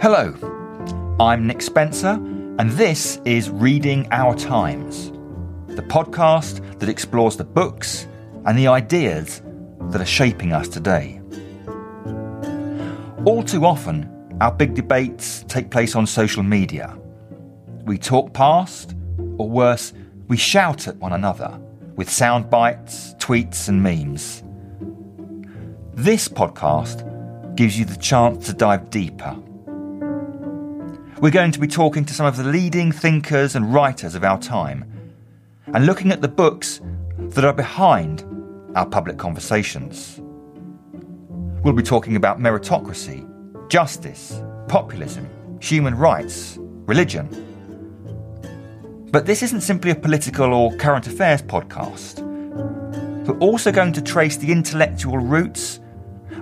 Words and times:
Hello, 0.00 0.32
I'm 1.18 1.48
Nick 1.48 1.60
Spencer, 1.60 2.10
and 2.60 2.70
this 2.70 3.20
is 3.24 3.50
Reading 3.50 4.06
Our 4.12 4.36
Times, 4.36 5.10
the 5.74 5.82
podcast 5.82 6.78
that 6.78 6.88
explores 6.88 7.36
the 7.36 7.42
books 7.42 8.06
and 8.46 8.56
the 8.56 8.68
ideas 8.68 9.42
that 9.90 10.00
are 10.00 10.06
shaping 10.06 10.52
us 10.52 10.68
today. 10.68 11.20
All 13.24 13.42
too 13.42 13.66
often, 13.66 14.08
our 14.40 14.52
big 14.52 14.74
debates 14.74 15.44
take 15.48 15.68
place 15.68 15.96
on 15.96 16.06
social 16.06 16.44
media. 16.44 16.96
We 17.82 17.98
talk 17.98 18.32
past, 18.32 18.94
or 19.36 19.50
worse, 19.50 19.92
we 20.28 20.36
shout 20.36 20.86
at 20.86 20.94
one 20.98 21.12
another 21.12 21.58
with 21.96 22.08
sound 22.08 22.48
bites, 22.48 23.14
tweets, 23.14 23.68
and 23.68 23.82
memes. 23.82 24.44
This 25.92 26.28
podcast 26.28 27.04
gives 27.56 27.76
you 27.76 27.84
the 27.84 27.96
chance 27.96 28.46
to 28.46 28.52
dive 28.52 28.90
deeper. 28.90 29.36
We're 31.20 31.30
going 31.30 31.50
to 31.50 31.58
be 31.58 31.66
talking 31.66 32.04
to 32.04 32.14
some 32.14 32.26
of 32.26 32.36
the 32.36 32.44
leading 32.44 32.92
thinkers 32.92 33.56
and 33.56 33.74
writers 33.74 34.14
of 34.14 34.22
our 34.22 34.38
time 34.38 34.84
and 35.66 35.84
looking 35.84 36.12
at 36.12 36.20
the 36.20 36.28
books 36.28 36.80
that 37.18 37.44
are 37.44 37.52
behind 37.52 38.24
our 38.76 38.86
public 38.86 39.18
conversations. 39.18 40.20
We'll 41.64 41.74
be 41.74 41.82
talking 41.82 42.14
about 42.14 42.38
meritocracy, 42.38 43.26
justice, 43.68 44.40
populism, 44.68 45.28
human 45.60 45.96
rights, 45.96 46.56
religion. 46.60 47.26
But 49.10 49.26
this 49.26 49.42
isn't 49.42 49.62
simply 49.62 49.90
a 49.90 49.96
political 49.96 50.54
or 50.54 50.76
current 50.76 51.08
affairs 51.08 51.42
podcast. 51.42 52.20
We're 53.26 53.38
also 53.38 53.72
going 53.72 53.92
to 53.94 54.02
trace 54.02 54.36
the 54.36 54.52
intellectual 54.52 55.18
roots 55.18 55.80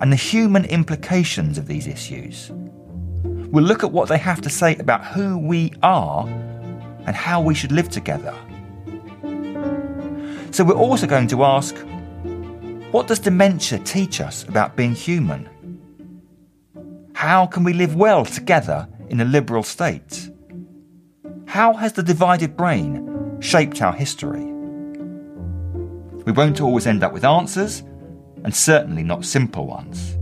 and 0.00 0.10
the 0.10 0.16
human 0.16 0.64
implications 0.64 1.58
of 1.58 1.68
these 1.68 1.86
issues. 1.86 2.50
We'll 3.50 3.64
look 3.64 3.84
at 3.84 3.92
what 3.92 4.08
they 4.08 4.18
have 4.18 4.40
to 4.42 4.50
say 4.50 4.76
about 4.76 5.04
who 5.04 5.38
we 5.38 5.72
are 5.82 6.26
and 7.06 7.14
how 7.14 7.40
we 7.40 7.54
should 7.54 7.72
live 7.72 7.88
together. 7.88 8.34
So, 10.50 10.64
we're 10.64 10.74
also 10.74 11.06
going 11.06 11.28
to 11.28 11.44
ask 11.44 11.76
what 12.90 13.08
does 13.08 13.18
dementia 13.18 13.80
teach 13.80 14.20
us 14.20 14.44
about 14.44 14.76
being 14.76 14.94
human? 14.94 15.48
How 17.14 17.46
can 17.46 17.64
we 17.64 17.72
live 17.72 17.96
well 17.96 18.24
together 18.24 18.88
in 19.08 19.20
a 19.20 19.24
liberal 19.24 19.64
state? 19.64 20.30
How 21.46 21.72
has 21.72 21.92
the 21.94 22.02
divided 22.02 22.56
brain 22.56 23.40
shaped 23.40 23.82
our 23.82 23.92
history? 23.92 24.44
We 26.24 26.32
won't 26.32 26.60
always 26.60 26.86
end 26.86 27.02
up 27.02 27.12
with 27.12 27.24
answers, 27.24 27.80
and 28.44 28.54
certainly 28.54 29.02
not 29.02 29.24
simple 29.24 29.66
ones. 29.66 30.16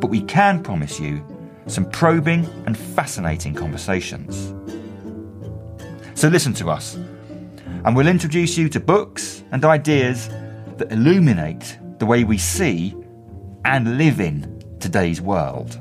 But 0.00 0.10
we 0.10 0.22
can 0.22 0.62
promise 0.62 1.00
you 1.00 1.24
some 1.66 1.88
probing 1.90 2.46
and 2.66 2.76
fascinating 2.76 3.54
conversations. 3.54 4.52
So 6.14 6.28
listen 6.28 6.52
to 6.54 6.70
us, 6.70 6.96
and 7.84 7.96
we'll 7.96 8.08
introduce 8.08 8.56
you 8.56 8.68
to 8.70 8.80
books 8.80 9.44
and 9.52 9.64
ideas 9.64 10.28
that 10.76 10.92
illuminate 10.92 11.78
the 11.98 12.06
way 12.06 12.24
we 12.24 12.38
see 12.38 12.94
and 13.64 13.98
live 13.98 14.20
in 14.20 14.62
today's 14.80 15.20
world. 15.20 15.78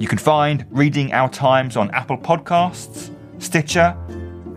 You 0.00 0.06
can 0.06 0.18
find 0.18 0.64
Reading 0.70 1.12
Our 1.12 1.28
Times 1.28 1.76
on 1.76 1.90
Apple 1.90 2.18
Podcasts, 2.18 3.12
Stitcher, 3.38 3.96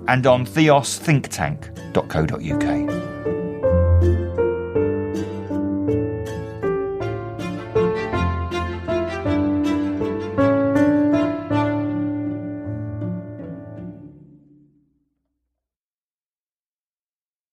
and 0.07 0.27
on 0.27 0.45
theosthinktank.co.uk. 0.45 3.10